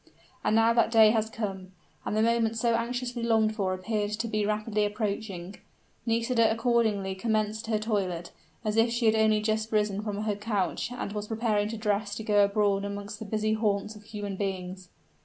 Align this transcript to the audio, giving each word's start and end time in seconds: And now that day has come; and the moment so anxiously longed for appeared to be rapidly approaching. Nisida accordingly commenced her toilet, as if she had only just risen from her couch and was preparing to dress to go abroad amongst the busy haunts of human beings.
And 0.43 0.55
now 0.55 0.73
that 0.73 0.89
day 0.89 1.11
has 1.11 1.29
come; 1.29 1.73
and 2.05 2.17
the 2.17 2.23
moment 2.23 2.57
so 2.57 2.73
anxiously 2.73 3.21
longed 3.21 3.55
for 3.55 3.71
appeared 3.71 4.09
to 4.13 4.27
be 4.27 4.47
rapidly 4.47 4.83
approaching. 4.83 5.57
Nisida 6.07 6.49
accordingly 6.51 7.13
commenced 7.13 7.67
her 7.67 7.77
toilet, 7.77 8.31
as 8.65 8.77
if 8.77 8.89
she 8.91 9.05
had 9.05 9.13
only 9.15 9.41
just 9.41 9.71
risen 9.71 10.01
from 10.01 10.23
her 10.23 10.35
couch 10.35 10.91
and 10.91 11.13
was 11.13 11.27
preparing 11.27 11.67
to 11.69 11.77
dress 11.77 12.15
to 12.15 12.23
go 12.23 12.43
abroad 12.43 12.83
amongst 12.83 13.19
the 13.19 13.25
busy 13.25 13.53
haunts 13.53 13.95
of 13.95 14.05
human 14.05 14.35
beings. 14.37 14.89